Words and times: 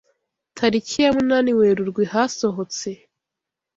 Tariki 0.57 0.97
ya 1.03 1.11
munani 1.15 1.51
Werurwe: 1.59 2.03
Hasohotse 2.13 2.89